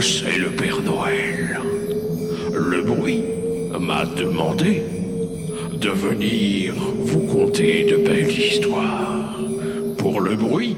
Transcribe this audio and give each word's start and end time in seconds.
c'est 0.00 0.38
le 0.38 0.50
Père 0.50 0.80
Noël. 0.82 1.60
Le 2.52 2.82
bruit 2.82 3.24
m'a 3.78 4.04
demandé 4.04 4.82
de 5.72 5.90
venir 5.90 6.74
vous 6.76 7.26
conter 7.26 7.84
de 7.84 7.96
belles 7.96 8.30
histoires 8.30 9.38
pour 9.98 10.20
le 10.20 10.36
bruit 10.36 10.76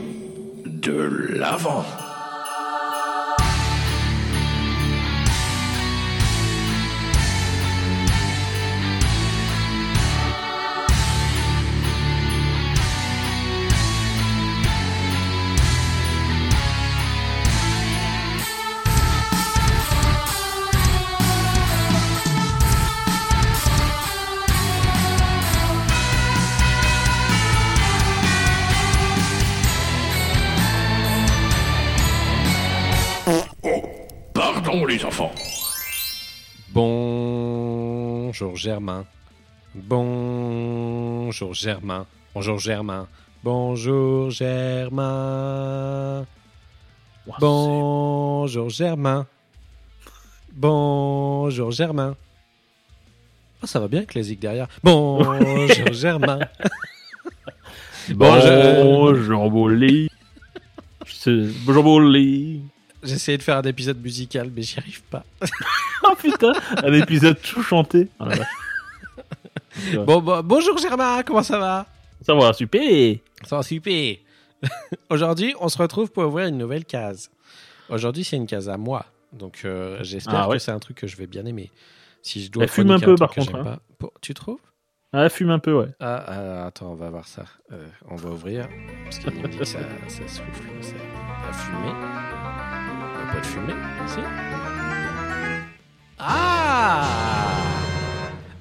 de 0.64 1.36
l'avant. 1.38 1.84
Les 34.70 35.04
enfants. 35.04 35.32
Bonjour 36.70 38.54
Germain. 38.54 39.04
Bonjour 39.74 41.54
Germain. 41.54 42.06
Bonjour 42.32 42.60
Germain. 42.60 43.08
Bonjour 43.42 44.30
Germain. 44.30 46.24
Bonjour 47.40 48.70
Germain. 48.70 49.26
Bonjour 50.52 51.72
Germain. 51.72 52.14
Ah, 53.62 53.66
ça 53.66 53.80
va 53.80 53.88
bien 53.88 53.98
avec 54.00 54.14
les 54.14 54.36
derrière. 54.36 54.68
Bonjour 54.84 55.92
Germain. 55.92 56.38
Bonjour 58.10 59.50
Bolly. 59.50 60.08
Bonjour 61.66 61.82
Bolly. 61.82 62.62
J'ai 63.02 63.14
essayé 63.14 63.38
de 63.38 63.42
faire 63.42 63.56
un 63.56 63.62
épisode 63.62 64.00
musical, 64.02 64.50
mais 64.54 64.62
j'y 64.62 64.78
arrive 64.78 65.02
pas. 65.04 65.24
Oh 66.02 66.14
putain, 66.18 66.52
un 66.82 66.92
épisode 66.94 67.38
tout 67.42 67.62
chanté. 67.62 68.08
Ah. 68.18 68.28
Bon, 69.94 70.20
bon, 70.20 70.40
bonjour 70.42 70.76
Germain, 70.78 71.22
comment 71.22 71.42
ça 71.42 71.58
va? 71.58 71.86
Ça 72.22 72.34
va, 72.34 72.52
super. 72.52 73.16
Ça 73.44 73.56
va 73.56 73.62
super. 73.62 74.16
Aujourd'hui, 75.10 75.54
on 75.60 75.68
se 75.68 75.78
retrouve 75.78 76.10
pour 76.10 76.24
ouvrir 76.24 76.46
une 76.48 76.58
nouvelle 76.58 76.84
case. 76.84 77.30
Aujourd'hui, 77.88 78.24
c'est 78.24 78.36
une 78.36 78.46
case 78.46 78.68
à 78.68 78.76
moi. 78.76 79.04
Donc, 79.32 79.60
euh, 79.64 79.98
j'espère 80.00 80.34
Ah 80.34 80.48
ouais. 80.48 80.56
que 80.56 80.62
c'est 80.62 80.72
un 80.72 80.78
truc 80.80 80.96
que 80.96 81.06
je 81.06 81.16
vais 81.16 81.26
bien 81.26 81.44
aimer. 81.46 81.70
Si 82.22 82.42
je 82.44 82.50
dois 82.50 82.64
Elle 82.64 82.68
fume 82.70 82.90
un 82.90 82.98
peu, 82.98 83.14
truc 83.14 83.18
par 83.18 83.30
contre, 83.30 83.54
hein. 83.54 83.62
pas- 83.64 83.78
Bon, 84.00 84.10
tu 84.20 84.34
trouves? 84.34 84.58
Ah, 85.12 85.28
fume 85.28 85.50
un 85.50 85.58
peu, 85.60 85.72
ouais. 85.72 85.88
ah, 86.00 86.24
ah, 86.26 86.66
attends, 86.66 86.90
on 86.92 86.94
va 86.96 87.10
voir 87.10 87.26
ça. 87.28 87.44
Euh, 87.72 87.86
on 88.08 88.16
va 88.16 88.30
ouvrir. 88.30 88.68
Parce 89.04 89.18
qu'il 89.18 89.32
me 89.34 89.48
dit 89.48 89.58
que 89.58 89.64
ça, 89.64 89.78
ça 90.08 90.26
souffle. 90.28 90.64
Ça 90.80 90.94
a 91.48 91.52
fumé. 91.52 92.79
Pas 93.32 93.40
de 93.40 93.46
fumée. 93.46 93.72
Si. 94.06 94.20
Ah 96.18 97.06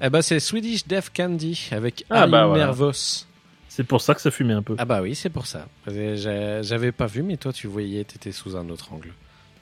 Eh 0.02 0.08
ben, 0.10 0.22
c'est 0.22 0.40
Swedish 0.40 0.86
Death 0.86 1.10
Candy 1.14 1.68
avec 1.72 2.04
Ah, 2.10 2.26
bah, 2.26 2.46
voilà. 2.46 2.66
Nervos. 2.66 3.26
C'est 3.68 3.84
pour 3.84 4.00
ça 4.00 4.14
que 4.14 4.20
ça 4.20 4.30
fumait 4.30 4.54
un 4.54 4.62
peu. 4.62 4.74
Ah 4.78 4.84
bah 4.84 5.00
oui, 5.00 5.14
c'est 5.14 5.30
pour 5.30 5.46
ça. 5.46 5.66
J'avais 5.86 6.92
pas 6.92 7.06
vu, 7.06 7.22
mais 7.22 7.36
toi 7.36 7.52
tu 7.52 7.66
voyais, 7.68 8.02
t'étais 8.04 8.32
sous 8.32 8.56
un 8.56 8.68
autre 8.68 8.92
angle. 8.92 9.12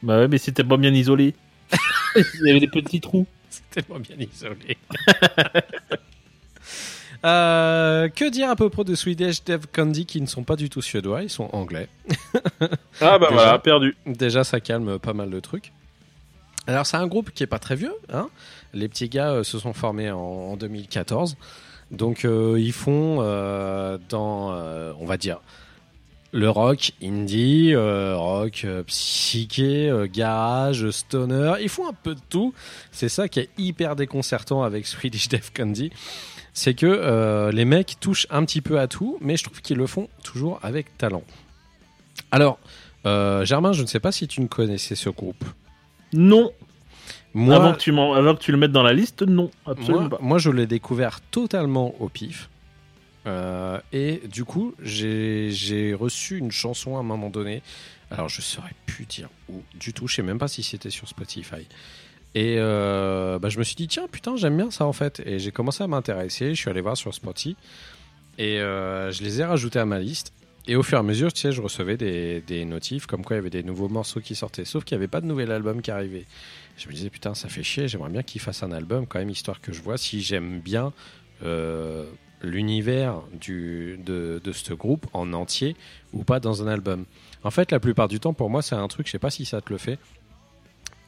Bah 0.02 0.18
ouais, 0.20 0.28
mais 0.28 0.38
c'était 0.38 0.64
pas 0.64 0.76
bien 0.76 0.94
isolé. 0.94 1.34
Il 2.16 2.46
y 2.46 2.50
avait 2.50 2.60
des 2.60 2.68
petits 2.68 3.00
trous. 3.00 3.26
C'est 3.50 3.68
tellement 3.70 4.00
bien 4.00 4.16
isolé. 4.18 4.76
Euh, 7.24 8.08
que 8.08 8.30
dire 8.30 8.48
à 8.48 8.56
propos 8.56 8.84
de 8.84 8.94
Swedish 8.94 9.42
Dev 9.44 9.64
Candy 9.72 10.06
qui 10.06 10.20
ne 10.20 10.26
sont 10.26 10.44
pas 10.44 10.56
du 10.56 10.70
tout 10.70 10.82
suédois, 10.82 11.22
ils 11.22 11.30
sont 11.30 11.48
anglais. 11.52 11.88
Ah 13.00 13.16
bah 13.18 13.28
Déjà. 13.28 13.34
voilà, 13.42 13.58
perdu. 13.60 13.96
Déjà, 14.06 14.42
ça 14.42 14.58
calme 14.58 14.98
pas 14.98 15.12
mal 15.12 15.30
de 15.30 15.38
trucs. 15.38 15.72
Alors, 16.66 16.84
c'est 16.84 16.96
un 16.96 17.06
groupe 17.06 17.30
qui 17.30 17.44
est 17.44 17.48
pas 17.48 17.60
très 17.60 17.76
vieux. 17.76 17.94
Hein 18.12 18.28
Les 18.74 18.88
petits 18.88 19.08
gars 19.08 19.30
euh, 19.30 19.44
se 19.44 19.58
sont 19.60 19.72
formés 19.72 20.10
en, 20.10 20.18
en 20.18 20.56
2014. 20.56 21.36
Donc, 21.92 22.24
euh, 22.24 22.56
ils 22.58 22.72
font 22.72 23.16
dans, 24.08 24.52
on 25.00 25.06
va 25.06 25.16
dire, 25.16 25.40
le 26.32 26.50
rock 26.50 26.92
indie, 27.02 27.72
euh, 27.72 28.16
rock 28.16 28.62
euh, 28.64 28.82
psyché, 28.82 29.88
euh, 29.88 30.06
garage, 30.10 30.90
stoner. 30.90 31.54
Ils 31.60 31.68
font 31.68 31.88
un 31.88 31.94
peu 31.94 32.14
de 32.14 32.20
tout. 32.28 32.52
C'est 32.92 33.08
ça 33.08 33.28
qui 33.28 33.40
est 33.40 33.48
hyper 33.56 33.96
déconcertant 33.96 34.62
avec 34.62 34.86
Swedish 34.86 35.28
Death 35.28 35.52
Candy. 35.56 35.90
C'est 36.58 36.74
que 36.74 36.86
euh, 36.86 37.52
les 37.52 37.64
mecs 37.64 37.98
touchent 38.00 38.26
un 38.30 38.44
petit 38.44 38.60
peu 38.60 38.80
à 38.80 38.88
tout, 38.88 39.16
mais 39.20 39.36
je 39.36 39.44
trouve 39.44 39.60
qu'ils 39.62 39.76
le 39.76 39.86
font 39.86 40.08
toujours 40.24 40.58
avec 40.64 40.98
talent. 40.98 41.22
Alors, 42.32 42.58
euh, 43.06 43.44
Germain, 43.44 43.72
je 43.72 43.82
ne 43.82 43.86
sais 43.86 44.00
pas 44.00 44.10
si 44.10 44.26
tu 44.26 44.40
ne 44.40 44.48
connaissais 44.48 44.96
ce 44.96 45.08
groupe. 45.08 45.44
Non. 46.12 46.50
Moi, 47.32 47.54
Avant, 47.54 47.72
que 47.74 47.78
tu 47.78 47.92
m'en- 47.92 48.12
avant 48.14 48.34
que 48.34 48.40
tu 48.40 48.50
le 48.50 48.58
mettes 48.58 48.72
dans 48.72 48.82
la 48.82 48.92
liste, 48.92 49.22
non. 49.22 49.52
Absolument 49.66 50.00
moi, 50.00 50.10
pas. 50.10 50.18
moi, 50.20 50.38
je 50.38 50.50
l'ai 50.50 50.66
découvert 50.66 51.20
totalement 51.30 51.94
au 52.00 52.08
pif. 52.08 52.50
Euh, 53.28 53.78
et 53.92 54.20
du 54.28 54.44
coup, 54.44 54.74
j'ai 54.82 55.50
j'ai 55.52 55.94
reçu 55.94 56.38
une 56.38 56.50
chanson 56.50 56.96
à 56.96 57.00
un 57.00 57.02
moment 57.04 57.30
donné. 57.30 57.62
Alors, 58.10 58.28
je 58.28 58.40
saurais 58.40 58.74
plus 58.86 59.04
dire 59.04 59.28
où 59.48 59.62
du 59.78 59.92
tout. 59.92 60.08
Je 60.08 60.16
sais 60.16 60.22
même 60.22 60.38
pas 60.40 60.48
si 60.48 60.64
c'était 60.64 60.90
sur 60.90 61.06
Spotify. 61.06 61.68
Et 62.34 62.56
euh, 62.58 63.38
bah, 63.38 63.48
je 63.48 63.58
me 63.58 63.64
suis 63.64 63.74
dit, 63.74 63.88
tiens, 63.88 64.06
putain, 64.10 64.36
j'aime 64.36 64.56
bien 64.56 64.70
ça 64.70 64.86
en 64.86 64.92
fait. 64.92 65.22
Et 65.24 65.38
j'ai 65.38 65.50
commencé 65.50 65.82
à 65.82 65.86
m'intéresser. 65.86 66.54
Je 66.54 66.60
suis 66.60 66.70
allé 66.70 66.80
voir 66.80 66.96
sur 66.96 67.14
Spotify. 67.14 67.56
Et 68.38 68.60
euh, 68.60 69.10
je 69.10 69.22
les 69.22 69.40
ai 69.40 69.44
rajoutés 69.44 69.78
à 69.78 69.84
ma 69.84 69.98
liste. 69.98 70.32
Et 70.66 70.76
au 70.76 70.82
fur 70.82 70.98
et 70.98 71.00
à 71.00 71.02
mesure, 71.02 71.32
tu 71.32 71.40
sais, 71.40 71.52
je 71.52 71.62
recevais 71.62 71.96
des, 71.96 72.42
des 72.42 72.64
notifs 72.66 73.06
comme 73.06 73.24
quoi 73.24 73.36
il 73.36 73.38
y 73.38 73.40
avait 73.40 73.50
des 73.50 73.62
nouveaux 73.62 73.88
morceaux 73.88 74.20
qui 74.20 74.34
sortaient. 74.34 74.66
Sauf 74.66 74.84
qu'il 74.84 74.96
n'y 74.96 75.00
avait 75.00 75.08
pas 75.08 75.22
de 75.22 75.26
nouvel 75.26 75.50
album 75.50 75.80
qui 75.80 75.90
arrivait. 75.90 76.26
Je 76.76 76.88
me 76.88 76.92
disais, 76.92 77.08
putain, 77.08 77.34
ça 77.34 77.48
fait 77.48 77.62
chier. 77.62 77.88
J'aimerais 77.88 78.10
bien 78.10 78.22
qu'ils 78.22 78.42
fassent 78.42 78.62
un 78.62 78.72
album 78.72 79.06
quand 79.06 79.18
même, 79.18 79.30
histoire 79.30 79.60
que 79.60 79.72
je 79.72 79.80
vois 79.80 79.96
si 79.96 80.20
j'aime 80.20 80.60
bien 80.60 80.92
euh, 81.42 82.04
l'univers 82.42 83.22
de, 83.46 83.98
de 84.44 84.52
ce 84.52 84.74
groupe 84.74 85.06
en 85.14 85.32
entier 85.32 85.74
ou 86.12 86.22
pas 86.22 86.38
dans 86.38 86.62
un 86.62 86.68
album. 86.68 87.06
En 87.42 87.50
fait, 87.50 87.72
la 87.72 87.80
plupart 87.80 88.08
du 88.08 88.20
temps, 88.20 88.34
pour 88.34 88.50
moi, 88.50 88.62
c'est 88.62 88.74
un 88.74 88.88
truc, 88.88 89.06
je 89.06 89.12
sais 89.12 89.18
pas 89.18 89.30
si 89.30 89.46
ça 89.46 89.60
te 89.60 89.72
le 89.72 89.78
fait. 89.78 89.98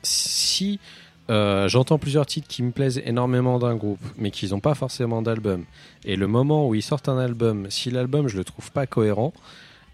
Si 0.03 0.81
euh, 1.31 1.69
j'entends 1.69 1.99
plusieurs 1.99 2.27
titres 2.27 2.49
qui 2.49 2.63
me 2.63 2.73
plaisent 2.73 3.01
énormément 3.07 3.59
d'un 3.59 3.77
groupe, 3.77 4.01
mais 4.19 4.31
qu'ils 4.31 4.51
n'ont 4.51 4.61
pas 4.61 4.75
forcément 4.75 5.23
d'album, 5.23 5.65
et 6.05 6.17
le 6.17 6.27
moment 6.27 6.69
où 6.69 6.75
ils 6.75 6.83
sortent 6.83 7.09
un 7.09 7.19
album, 7.19 7.67
si 7.71 7.91
l'album 7.91 8.29
je 8.29 8.37
le 8.37 8.45
trouve 8.45 8.71
pas 8.73 8.87
cohérent, 8.87 9.33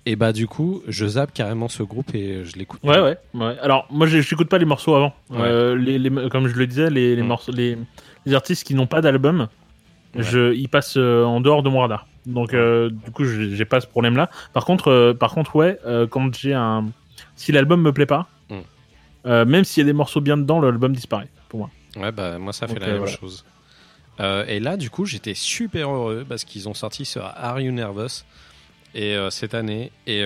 et 0.09 0.15
bah 0.17 0.33
du 0.33 0.47
coup, 0.47 0.83
je 0.87 1.05
zappe 1.07 1.33
carrément 1.35 1.69
ce 1.69 1.83
groupe 1.83 2.15
et 2.15 2.45
je 2.45 2.57
l'écoute. 2.57 2.81
Ouais, 2.85 3.01
ouais, 3.01 3.17
ouais. 3.35 3.57
Alors, 3.61 3.87
moi, 3.91 4.07
je 4.07 4.21
j'écoute 4.21 4.49
pas 4.49 4.59
les 4.59 4.65
morceaux 4.65 4.95
avant. 4.95 5.13
Ouais. 5.31 5.39
Euh, 5.41 5.75
les, 5.75 5.99
les- 5.99 6.29
comme 6.31 6.47
je 6.47 6.55
le 6.55 6.67
disais, 6.69 6.91
les, 6.91 7.17
les 7.17 7.23
Mm. 7.23 7.27
morceaux, 7.27 7.51
les, 7.53 7.77
artistes 8.33 8.65
qui 8.65 8.75
n'ont 8.75 8.87
pas 8.87 9.01
d'album, 9.01 9.49
Ouais. 10.15 10.23
je, 10.23 10.55
ils 10.55 10.69
passent 10.69 10.97
euh, 10.97 11.25
en 11.25 11.41
dehors 11.41 11.63
de 11.65 11.69
mon 11.71 11.81
radar. 11.81 12.07
Donc, 12.25 12.55
euh, 12.55 12.89
du 12.89 13.11
coup, 13.11 13.25
j'ai 13.25 13.65
pas 13.65 13.81
ce 13.81 13.87
problème-là. 13.89 14.31
Par 14.53 14.65
contre, 14.65 15.13
par 15.19 15.33
contre, 15.35 15.57
ouais, 15.57 15.79
quand 16.11 16.33
j'ai 16.37 16.55
un, 16.55 16.87
si 17.35 17.51
l'album 17.53 17.83
me 17.83 17.93
plaît 17.93 18.07
pas. 18.07 18.29
Euh, 19.27 19.45
même 19.45 19.65
s'il 19.65 19.83
y 19.83 19.85
a 19.85 19.87
des 19.87 19.93
morceaux 19.93 20.21
bien 20.21 20.37
dedans, 20.37 20.61
l'album 20.61 20.95
disparaît 20.95 21.29
pour 21.49 21.61
moi. 21.61 21.71
Ouais, 21.97 22.13
bah 22.13 22.39
moi 22.39 22.53
ça 22.53 22.67
fait 22.67 22.75
Donc, 22.75 22.83
la 22.83 22.89
euh, 22.89 22.93
même 22.93 22.99
voilà. 23.03 23.17
chose. 23.17 23.45
Euh, 24.21 24.47
et 24.47 24.61
là, 24.61 24.77
du 24.77 24.89
coup, 24.91 25.05
j'étais 25.05 25.35
super 25.35 25.91
heureux 25.91 26.25
parce 26.29 26.45
qu'ils 26.45 26.69
ont 26.69 26.75
sorti 26.75 27.05
ce 27.05 27.19
Are 27.19 27.61
You 27.61 27.73
Nervous 27.73 28.25
et 28.95 29.15
cette 29.31 29.53
année 29.55 29.93
et 30.07 30.21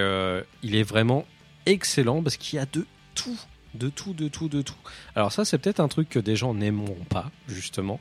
il 0.62 0.74
est 0.76 0.82
vraiment 0.84 1.24
excellent 1.66 2.22
parce 2.22 2.36
qu'il 2.36 2.56
y 2.58 2.62
a 2.62 2.66
de 2.66 2.86
tout, 3.16 3.36
de 3.74 3.88
tout, 3.88 4.12
de 4.14 4.28
tout, 4.28 4.48
de 4.48 4.62
tout. 4.62 4.74
Alors 5.16 5.32
ça, 5.32 5.44
c'est 5.44 5.58
peut-être 5.58 5.80
un 5.80 5.88
truc 5.88 6.08
que 6.08 6.20
des 6.20 6.36
gens 6.36 6.54
n'aimeront 6.54 7.04
pas 7.08 7.30
justement, 7.48 7.98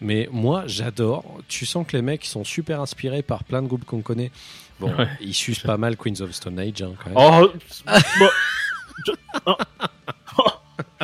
mais 0.00 0.28
moi 0.30 0.64
j'adore. 0.66 1.24
Tu 1.48 1.66
sens 1.66 1.84
que 1.84 1.96
les 1.96 2.02
mecs 2.02 2.24
sont 2.24 2.44
super 2.44 2.80
inspirés 2.80 3.22
par 3.22 3.42
plein 3.42 3.60
de 3.62 3.66
groupes 3.66 3.84
qu'on 3.84 4.02
connaît. 4.02 4.30
Bon, 4.78 4.94
Ouais. 4.96 5.08
ils 5.20 5.34
sucent 5.34 5.64
pas 5.64 5.76
mal 5.78 5.96
Queens 5.96 6.20
of 6.20 6.30
Stone 6.32 6.60
Age 6.60 6.82
hein, 6.82 6.92
quand 7.02 7.10
même. 7.10 7.16
Oh, 7.18 7.48
bon, 8.20 8.28
je, 9.06 9.12
oh, 9.46 9.54
oh, 9.82 9.84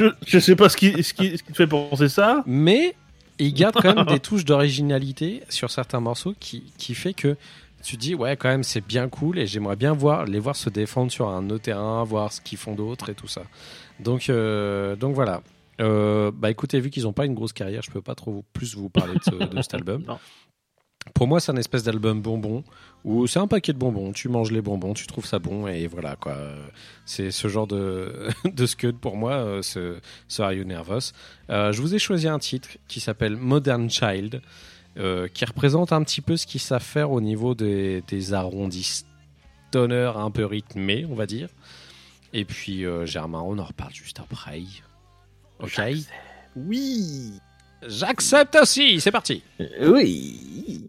je, 0.01 0.07
je 0.27 0.39
sais 0.39 0.57
pas 0.57 0.69
ce 0.69 0.77
qui, 0.77 1.03
ce 1.03 1.13
qui, 1.15 1.37
ce 1.39 1.43
qui 1.43 1.53
te 1.53 1.57
fait 1.57 1.67
penser 1.67 2.09
ça. 2.09 2.43
Mais 2.47 2.95
il 3.39 3.53
garde 3.55 3.75
quand 3.81 3.95
même 3.95 4.07
des 4.07 4.21
touches 4.21 4.45
d'originalité 4.45 5.43
sur 5.49 5.71
certains 5.71 6.01
morceaux 6.01 6.35
qui, 6.39 6.73
qui 6.79 6.95
fait 6.95 7.15
que 7.15 7.37
tu 7.83 7.97
te 7.97 8.01
dis 8.03 8.15
ouais 8.15 8.37
quand 8.37 8.49
même 8.51 8.63
c'est 8.63 8.87
bien 8.87 9.09
cool 9.09 9.39
et 9.39 9.47
j'aimerais 9.47 9.77
bien 9.77 9.95
voir 9.95 10.27
les 10.27 10.39
voir 10.39 10.55
se 10.55 10.69
défendre 10.69 11.11
sur 11.11 11.29
un 11.29 11.49
autre 11.49 11.63
terrain, 11.65 12.05
voir 12.05 12.33
ce 12.33 12.41
qu'ils 12.43 12.59
font 12.59 12.75
d'autre 12.75 13.09
et 13.09 13.15
tout 13.15 13.29
ça. 13.29 13.43
Donc 14.01 14.29
euh, 14.29 14.97
donc 14.97 15.15
voilà. 15.15 15.43
Euh, 15.81 16.31
bah 16.35 16.51
écoutez 16.51 16.79
vu 16.79 16.91
qu'ils 16.91 17.05
n'ont 17.05 17.15
pas 17.15 17.25
une 17.25 17.33
grosse 17.35 17.55
carrière, 17.55 17.81
je 17.83 17.91
peux 17.91 18.03
pas 18.03 18.15
trop 18.15 18.45
plus 18.53 18.75
vous 18.77 18.91
parler 18.91 19.15
de, 19.15 19.21
ce- 19.25 19.31
de 19.55 19.63
cet 19.63 19.73
album. 19.81 20.03
Non. 20.07 20.19
Pour 21.15 21.27
moi, 21.27 21.41
c'est 21.41 21.51
un 21.51 21.57
espèce 21.57 21.83
d'album 21.83 22.21
bonbon 22.21 22.63
où 23.05 23.27
c'est 23.27 23.39
un 23.39 23.47
paquet 23.47 23.73
de 23.73 23.79
bonbons. 23.79 24.13
Tu 24.13 24.29
manges 24.29 24.53
les 24.53 24.61
bonbons, 24.61 24.93
tu 24.93 25.07
trouves 25.07 25.27
ça 25.27 25.39
bon 25.39 25.67
et 25.67 25.87
voilà 25.87 26.17
quoi. 26.17 26.37
C'est 27.07 27.31
ce 27.31 27.49
genre 27.49 27.67
de, 27.67 28.29
de 28.45 28.67
scud 28.67 28.99
pour 28.99 29.17
moi, 29.17 29.33
euh, 29.33 29.63
ce, 29.63 29.99
ce 30.29 30.43
Are 30.43 30.53
You 30.53 30.65
Nervous. 30.65 31.13
Euh, 31.49 31.73
je 31.73 31.81
vous 31.81 31.95
ai 31.95 31.99
choisi 31.99 32.29
un 32.29 32.39
titre 32.39 32.69
qui 32.87 33.01
s'appelle 33.01 33.37
Modern 33.37 33.89
Child, 33.89 34.43
euh, 34.99 35.29
qui 35.29 35.45
représente 35.45 35.93
un 35.93 36.03
petit 36.03 36.21
peu 36.21 36.37
ce 36.37 36.47
qu'ils 36.47 36.61
savent 36.61 36.83
faire 36.83 37.11
au 37.11 37.21
niveau 37.21 37.55
des, 37.55 38.03
des 38.09 38.35
arrondis 38.35 39.05
stoner 39.69 40.13
un 40.17 40.31
peu 40.31 40.45
rythmés, 40.45 41.07
on 41.09 41.15
va 41.15 41.27
dire. 41.27 41.49
Et 42.33 42.45
puis 42.45 42.85
Germain, 43.05 43.41
on 43.41 43.59
en 43.59 43.65
reparle 43.65 43.93
juste 43.93 44.21
après. 44.21 44.63
Ok? 45.61 45.81
Oui. 46.57 47.33
J'accepte 47.87 48.57
aussi, 48.57 49.01
c'est 49.01 49.11
parti. 49.11 49.43
Oui. 49.81 50.89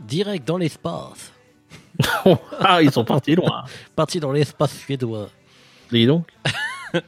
Direct 0.00 0.46
dans 0.46 0.56
l'espace. 0.56 1.32
ah, 2.60 2.82
ils 2.82 2.90
sont 2.90 3.04
partis 3.04 3.34
loin. 3.34 3.64
Parti 3.96 4.20
dans 4.20 4.32
l'espace 4.32 4.76
suédois. 4.76 5.28
Dis 5.90 6.06
donc. 6.06 6.26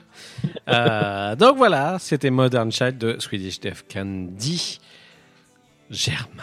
Euh, 0.69 1.37
donc 1.37 1.57
voilà, 1.57 1.99
c'était 2.01 2.31
Modern 2.31 2.71
Child 2.71 2.99
de 2.99 3.17
Swedish 3.21 3.61
Def 3.61 3.85
Candy. 3.93 4.81
Germain, 5.91 6.43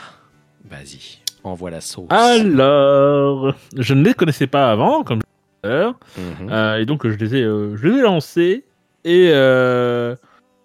vas-y, 0.70 1.20
envoie 1.44 1.72
la 1.72 1.82
sauce. 1.82 2.08
Alors, 2.10 3.54
je 3.76 3.94
ne 3.94 4.04
les 4.04 4.14
connaissais 4.14 4.48
pas 4.48 4.72
avant, 4.72 5.04
comme 5.04 5.20
je 5.20 5.26
l'ai 5.26 5.26
dit 5.26 5.62
tout 5.62 5.68
à 5.68 5.70
l'heure. 5.70 6.00
Mhm. 6.18 6.50
Euh, 6.52 6.80
et 6.80 6.86
donc 6.86 7.08
je 7.08 7.18
les 7.18 7.36
ai, 7.36 7.44
euh, 7.44 7.76
je 7.76 7.88
les 7.88 8.00
ai 8.00 8.02
lancés. 8.02 8.66
Et 9.04 9.32
euh, 9.34 10.16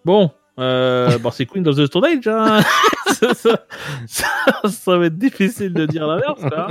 bon, 0.05 0.31
Euh, 0.59 1.19
bon, 1.19 1.31
c'est 1.31 1.47
Queen 1.47 1.67
of 1.67 1.77
the 1.77 1.87
Stone 1.87 2.05
Age. 2.05 2.29
Hein. 2.29 2.61
ça, 3.07 3.35
ça- 3.35 3.65
ça- 4.07 4.69
ça 4.69 4.97
va 4.99 5.07
être 5.07 5.19
difficile 5.19 5.73
de 5.73 5.87
dire 5.87 6.07
l'inverse. 6.07 6.43
là. 6.43 6.69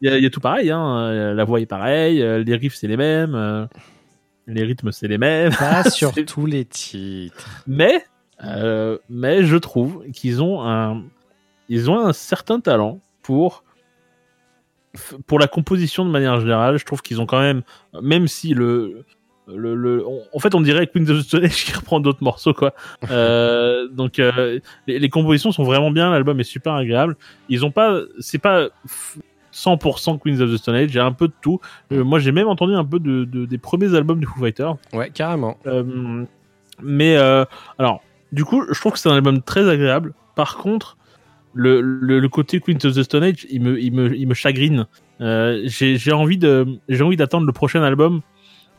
Il 0.00 0.08
y, 0.08 0.12
a, 0.12 0.16
il 0.18 0.22
y 0.22 0.26
a 0.26 0.30
tout 0.30 0.40
pareil. 0.40 0.70
Hein. 0.70 1.34
La 1.34 1.44
voix 1.44 1.60
est 1.60 1.66
pareille. 1.66 2.22
euh, 2.22 2.42
Les 2.44 2.54
riffs, 2.54 2.76
c'est 2.76 2.86
les 2.86 2.96
mêmes. 2.96 3.34
euh, 3.34 3.66
Les 4.46 4.62
rythmes, 4.62 4.92
c'est 4.92 5.08
les 5.08 5.18
mêmes. 5.18 5.52
Pas 5.54 5.82
sur 5.90 6.12
tous 6.26 6.46
les 6.46 6.64
titres. 6.64 7.48
Mais, 7.66 8.04
euh, 8.44 8.98
mais 9.10 9.42
je 9.44 9.56
trouve 9.56 10.04
qu'ils 10.12 10.40
ont 10.40 10.62
un, 10.64 11.02
ils 11.68 11.90
ont 11.90 11.98
un 11.98 12.12
certain 12.12 12.60
talent 12.60 13.00
pour, 13.22 13.64
pour 15.26 15.38
la 15.40 15.48
composition 15.48 16.04
de 16.04 16.10
manière 16.10 16.40
générale. 16.40 16.78
Je 16.78 16.84
trouve 16.84 17.02
qu'ils 17.02 17.20
ont 17.20 17.26
quand 17.26 17.40
même, 17.40 17.62
même 18.00 18.28
si 18.28 18.54
le, 18.54 19.04
le, 19.54 19.74
le- 19.74 20.06
on- 20.06 20.22
en 20.32 20.38
fait, 20.40 20.54
on 20.54 20.60
dirait 20.60 20.86
Queen 20.86 21.08
of 21.10 21.18
the 21.18 21.22
Stone 21.22 21.44
Age 21.44 21.64
qui 21.64 21.72
reprend 21.72 22.00
d'autres 22.00 22.22
morceaux, 22.22 22.52
quoi. 22.54 22.74
Euh, 23.10 23.88
donc, 23.88 24.18
euh, 24.18 24.60
les, 24.86 24.98
les 24.98 25.08
compositions 25.08 25.52
sont 25.52 25.64
vraiment 25.64 25.90
bien. 25.90 26.10
L'album 26.10 26.38
est 26.40 26.44
super 26.44 26.74
agréable. 26.74 27.16
Ils 27.48 27.64
ont 27.64 27.70
pas, 27.70 28.00
c'est 28.18 28.38
pas 28.38 28.64
f- 28.86 29.16
100% 29.52 30.18
Queens 30.18 30.40
of 30.40 30.50
the 30.52 30.56
Stone 30.58 30.74
Age. 30.74 30.90
Il 30.92 30.96
y 30.96 30.98
a 30.98 31.04
un 31.06 31.12
peu 31.12 31.28
de 31.28 31.32
tout. 31.40 31.60
Euh, 31.92 32.04
moi, 32.04 32.18
j'ai 32.18 32.32
même 32.32 32.48
entendu 32.48 32.74
un 32.74 32.84
peu 32.84 32.98
de, 33.00 33.24
de- 33.24 33.46
des 33.46 33.58
premiers 33.58 33.94
albums 33.94 34.20
de 34.20 34.26
Foo 34.26 34.38
Fighters. 34.40 34.76
Ouais, 34.92 35.10
carrément. 35.10 35.56
Mais 36.82 37.16
alors, 37.16 38.02
du 38.32 38.44
coup, 38.44 38.64
je 38.70 38.78
trouve 38.78 38.92
que 38.92 38.98
c'est 38.98 39.08
un 39.08 39.14
album 39.14 39.42
très 39.42 39.68
agréable. 39.68 40.12
Par 40.36 40.56
contre, 40.58 40.96
le, 41.54 41.80
le, 41.80 42.20
le 42.20 42.28
côté 42.28 42.60
Queen 42.60 42.76
of 42.84 42.94
the 42.94 43.02
Stone 43.02 43.24
Age, 43.24 43.46
il 43.50 43.62
me, 43.62 43.80
il 43.80 43.92
me, 43.92 44.14
il 44.14 44.28
me 44.28 44.34
chagrine. 44.34 44.86
J'ai 45.20 45.96
j'ai 45.96 46.12
envie 46.12 46.38
de, 46.38 46.66
j'ai 46.88 47.02
envie 47.02 47.16
d'attendre 47.16 47.46
le 47.46 47.52
prochain 47.52 47.82
album 47.82 48.20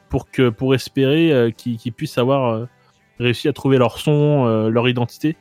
pour 0.10 0.30
que, 0.32 0.50
pour 0.50 0.74
espérer 0.76 1.32
euh, 1.32 1.52
qu'ils 1.52 1.78
qu'ils 1.78 1.94
puissent 1.94 2.18
avoir 2.18 2.54
euh, 2.54 2.66
réussi 3.20 3.48
à 3.48 3.54
trouver 3.54 3.78
leur 3.78 3.98
son, 4.00 4.46
euh, 4.48 4.70
leur 4.70 4.88
identité. 4.90 5.36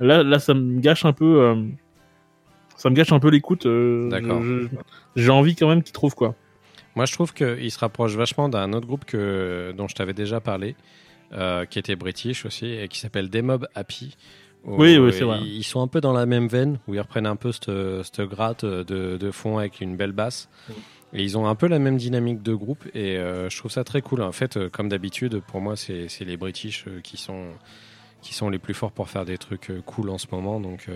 Là, 0.00 0.22
là, 0.22 0.38
ça 0.38 0.54
me 0.54 0.80
gâche 0.80 1.04
un 1.04 1.12
peu. 1.12 1.40
euh, 1.42 1.62
ça 2.76 2.90
me 2.90 2.94
gâche 2.94 3.12
un 3.12 3.18
peu 3.20 3.28
l'écoute. 3.30 3.66
euh, 3.66 4.08
D'accord. 4.10 4.42
J'ai 5.16 5.30
envie 5.30 5.56
quand 5.56 5.68
même 5.68 5.82
qu'ils 5.82 5.92
trouvent 5.94 6.14
quoi. 6.14 6.34
Moi, 6.94 7.04
je 7.04 7.12
trouve 7.12 7.34
qu'il 7.34 7.70
se 7.70 7.78
rapproche 7.78 8.14
vachement 8.14 8.48
d'un 8.48 8.72
autre 8.72 8.86
groupe 8.86 9.04
que, 9.04 9.74
dont 9.76 9.86
je 9.88 9.94
t'avais 9.94 10.14
déjà 10.14 10.40
parlé, 10.40 10.76
euh, 11.34 11.66
qui 11.66 11.78
était 11.78 11.94
british 11.96 12.46
aussi, 12.46 12.66
et 12.72 12.88
qui 12.88 12.98
s'appelle 13.00 13.28
Demob 13.28 13.68
Happy. 13.74 14.16
Oui, 14.64 14.96
oui, 14.98 15.12
c'est 15.12 15.24
vrai. 15.24 15.40
Ils 15.42 15.62
sont 15.62 15.80
un 15.82 15.86
peu 15.88 16.00
dans 16.00 16.12
la 16.14 16.24
même 16.26 16.48
veine, 16.48 16.78
où 16.88 16.94
ils 16.94 17.00
reprennent 17.00 17.26
un 17.26 17.36
peu 17.36 17.52
cette, 17.52 17.70
cette 18.02 18.22
gratte 18.22 18.64
de, 18.64 19.16
de 19.18 19.30
fond 19.30 19.58
avec 19.58 19.80
une 19.80 19.96
belle 19.96 20.12
basse. 20.12 20.48
Et 21.12 21.22
ils 21.22 21.38
ont 21.38 21.46
un 21.46 21.54
peu 21.54 21.66
la 21.68 21.78
même 21.78 21.96
dynamique 21.96 22.42
de 22.42 22.52
groupe, 22.54 22.84
et 22.94 23.16
euh, 23.16 23.48
je 23.48 23.56
trouve 23.56 23.70
ça 23.70 23.84
très 23.84 24.02
cool. 24.02 24.22
En 24.22 24.32
fait, 24.32 24.56
euh, 24.56 24.68
comme 24.68 24.88
d'habitude, 24.88 25.40
pour 25.46 25.60
moi, 25.60 25.74
c'est 25.76 26.08
les 26.20 26.36
british 26.36 26.84
euh, 26.88 27.00
qui 27.00 27.16
sont, 27.16 27.46
qui 28.22 28.34
sont 28.34 28.50
les 28.50 28.58
plus 28.58 28.74
forts 28.74 28.92
pour 28.92 29.08
faire 29.08 29.24
des 29.24 29.38
trucs 29.38 29.70
cool 29.86 30.10
en 30.10 30.18
ce 30.18 30.26
moment. 30.32 30.58
Donc, 30.60 30.88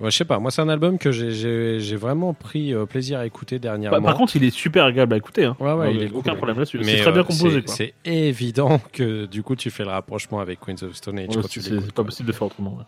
ouais, 0.00 0.10
je 0.10 0.16
sais 0.16 0.24
pas, 0.24 0.38
moi, 0.38 0.50
c'est 0.52 0.62
un 0.62 0.68
album 0.68 0.98
que 0.98 1.10
j'ai- 1.10 1.96
vraiment 1.96 2.32
pris 2.32 2.72
plaisir 2.88 3.18
à 3.18 3.26
écouter 3.26 3.58
dernièrement. 3.58 3.96
Par, 3.98 4.04
par 4.06 4.16
contre, 4.16 4.36
il 4.36 4.44
est 4.44 4.50
super 4.54 4.84
agréable 4.84 5.14
à 5.14 5.16
écouter. 5.16 5.44
Hein. 5.46 5.56
Ouais, 5.58 5.72
ouais, 5.72 5.86
Euh, 5.88 5.90
il 5.92 6.02
est 6.04 6.12
aucun 6.12 6.30
cool. 6.30 6.36
problème 6.36 6.58
là-dessus. 6.58 6.78
Mais, 6.78 6.84
C'est 6.98 7.02
très 7.02 7.12
bien 7.12 7.24
composé. 7.24 7.62
c'est- 7.66 7.94
évident 8.04 8.80
que 8.92 9.26
du 9.26 9.42
coup 9.42 9.56
tu 9.56 9.70
fais 9.70 9.82
le 9.84 9.90
rapprochement 9.90 10.38
avec 10.38 10.60
Queens 10.60 10.82
of 10.84 10.94
Stone 10.94 11.18
Age 11.18 11.28
c'est 11.48 11.92
pas 11.92 12.04
possible 12.04 12.28
de 12.28 12.32
faire 12.32 12.46
autrement. 12.46 12.78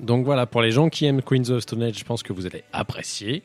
Donc 0.00 0.24
voilà, 0.24 0.46
pour 0.46 0.62
les 0.62 0.70
gens 0.70 0.88
qui 0.88 1.04
aiment 1.06 1.20
Queens 1.22 1.50
of 1.50 1.60
Stone 1.62 1.82
Age, 1.82 1.98
je 1.98 2.04
pense 2.04 2.22
que 2.22 2.32
vous 2.32 2.46
allez 2.46 2.62
apprécier. 2.72 3.42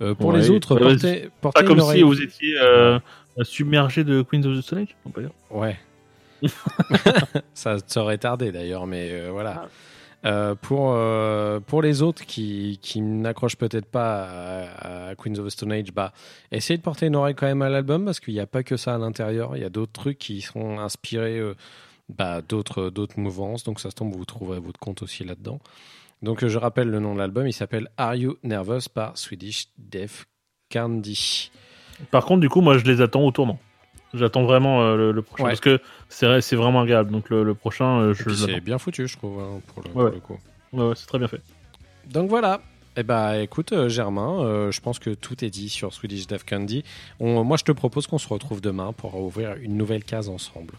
Euh, 0.00 0.14
pour 0.14 0.30
Ouais. 0.30 0.38
les 0.38 0.50
autres, 0.50 0.74
Ouais, 0.74 0.92
portez, 0.92 1.28
portez 1.40 1.60
Pas 1.60 1.66
comme 1.66 1.80
si 1.80 2.02
vous 2.02 2.20
étiez 2.20 2.54
euh, 2.60 2.98
submergé 3.42 4.04
de 4.04 4.22
Queens 4.22 4.44
of 4.44 4.58
the 4.58 4.62
Stone 4.62 4.78
Age. 4.80 4.96
on 5.04 5.10
peut 5.10 5.22
dire. 5.22 5.30
Ouais. 5.50 5.78
ça, 7.54 7.76
aurait 7.96 8.18
tardé 8.18 8.52
d'ailleurs, 8.52 8.86
mais 8.86 9.10
euh, 9.12 9.28
voilà. 9.30 9.68
Euh, 10.24 10.54
pour, 10.54 10.92
euh, 10.94 11.58
pour 11.58 11.82
les 11.82 12.00
autres 12.00 12.24
qui, 12.24 12.78
qui 12.80 13.00
n'accrochent 13.00 13.56
peut-être 13.56 13.86
pas 13.86 14.22
à, 14.24 15.08
à 15.08 15.14
Queens 15.16 15.34
of 15.38 15.46
the 15.46 15.50
Stone 15.50 15.72
Age, 15.72 15.92
bah, 15.92 16.12
essayez 16.52 16.76
de 16.78 16.82
porter 16.82 17.06
une 17.06 17.16
oreille 17.16 17.34
quand 17.34 17.46
même 17.46 17.62
à 17.62 17.68
l'album 17.68 18.04
parce 18.04 18.20
qu'il 18.20 18.34
n'y 18.34 18.40
a 18.40 18.46
pas 18.46 18.62
que 18.62 18.76
ça 18.76 18.94
à 18.94 18.98
l'intérieur. 18.98 19.56
Il 19.56 19.62
y 19.62 19.64
a 19.64 19.68
d'autres 19.70 19.92
trucs 19.92 20.18
qui 20.18 20.40
sont 20.40 20.78
inspirés 20.78 21.38
euh, 21.38 21.54
bah, 22.08 22.40
d'autres, 22.40 22.88
d'autres 22.90 23.18
mouvances. 23.18 23.64
Donc 23.64 23.80
ça 23.80 23.90
se 23.90 23.96
tombe, 23.96 24.14
vous 24.14 24.24
trouverez 24.24 24.60
votre 24.60 24.78
compte 24.78 25.02
aussi 25.02 25.24
là-dedans. 25.24 25.58
Donc 26.22 26.46
je 26.46 26.58
rappelle 26.58 26.88
le 26.88 27.00
nom 27.00 27.14
de 27.14 27.18
l'album. 27.18 27.46
Il 27.46 27.52
s'appelle 27.52 27.88
Are 27.96 28.14
You 28.14 28.36
Nervous 28.42 28.88
par 28.92 29.18
Swedish 29.18 29.66
Def 29.78 30.26
Candy. 30.72 31.50
Par 32.10 32.24
contre, 32.24 32.40
du 32.40 32.48
coup, 32.48 32.60
moi, 32.60 32.78
je 32.78 32.84
les 32.84 33.00
attends 33.00 33.22
au 33.22 33.30
tournant. 33.30 33.58
J'attends 34.14 34.44
vraiment 34.44 34.82
euh, 34.82 34.96
le, 34.96 35.12
le 35.12 35.22
prochain 35.22 35.44
Ouais. 35.44 35.50
parce 35.50 35.60
que 35.60 35.80
c'est 36.08 36.26
vrai- 36.26 36.40
c'est 36.42 36.56
vraiment 36.56 36.82
agréable. 36.82 37.10
Donc 37.10 37.30
le, 37.30 37.42
le 37.44 37.54
prochain, 37.54 37.98
euh, 38.00 38.14
je 38.14 38.28
c'est 38.30 38.60
bien 38.60 38.78
foutu, 38.78 39.08
je 39.08 39.16
trouve, 39.16 39.40
hein, 39.40 39.60
pour, 39.68 39.82
le, 39.82 39.88
Ouais, 39.90 39.94
pour 39.94 40.04
le 40.14 40.20
coup. 40.20 40.38
Ouais, 40.72 40.84
ouais, 40.88 40.94
c'est 40.96 41.06
très 41.06 41.18
bien 41.18 41.28
fait. 41.28 41.40
Donc 42.10 42.28
voilà. 42.28 42.60
Eh 42.94 43.02
ben, 43.04 43.40
écoute, 43.40 43.72
euh, 43.72 43.88
Germain, 43.88 44.42
euh, 44.44 44.70
je 44.70 44.80
pense 44.82 44.98
que 44.98 45.08
tout 45.10 45.42
est 45.42 45.48
dit 45.48 45.70
sur 45.70 45.94
Swedish 45.94 46.26
Death 46.26 46.44
Candy. 46.46 46.84
On- 47.20 47.42
moi, 47.42 47.56
je 47.56 47.64
te 47.64 47.72
propose 47.72 48.06
qu'on 48.06 48.18
se 48.18 48.28
retrouve 48.28 48.60
demain 48.60 48.92
pour 48.92 49.14
ouvrir 49.18 49.54
une 49.62 49.78
nouvelle 49.78 50.04
case 50.04 50.28
ensemble. 50.28 50.74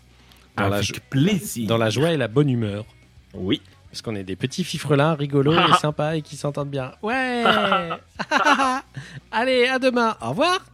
Dans, 0.55 0.67
la, 0.67 0.81
jo- 0.83 0.93
plaisir. 1.09 1.67
dans 1.67 1.77
la 1.77 1.89
joie 1.89 2.11
et 2.13 2.17
la 2.17 2.27
bonne 2.27 2.49
humeur. 2.49 2.85
Oui. 3.33 3.61
Parce 3.93 4.01
qu'on 4.01 4.15
est 4.15 4.23
des 4.23 4.35
petits 4.35 4.63
fifrelins 4.63 5.13
rigolos 5.13 5.53
et 5.53 5.73
sympas 5.79 6.15
et 6.15 6.23
qui 6.23 6.35
s'entendent 6.35 6.71
bien. 6.71 6.93
Ouais 7.03 7.43
Allez, 9.31 9.67
à 9.67 9.77
demain. 9.77 10.17
Au 10.19 10.29
revoir 10.29 10.65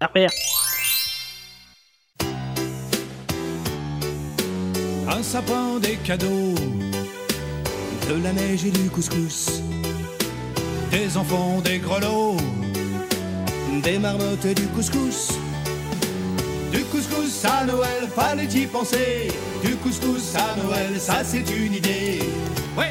Après. 0.00 0.26
Un 5.06 5.22
sapin, 5.22 5.78
des 5.80 5.96
cadeaux, 5.96 6.54
de 8.08 8.22
la 8.24 8.32
neige 8.32 8.64
et 8.64 8.70
du 8.70 8.88
couscous, 8.88 9.60
des 10.90 11.14
enfants, 11.18 11.60
des 11.60 11.78
grelots, 11.78 12.38
des 13.82 13.98
marmottes 13.98 14.46
et 14.46 14.54
du 14.54 14.66
couscous. 14.68 15.38
À 17.44 17.64
Noël, 17.64 18.08
fallait 18.14 18.44
y 18.44 18.66
penser. 18.66 19.28
Du 19.64 19.74
couscous 19.76 20.36
à 20.36 20.56
Noël, 20.62 21.00
ça 21.00 21.24
c'est 21.24 21.48
une 21.50 21.74
idée. 21.74 22.20
Ouais. 22.76 22.90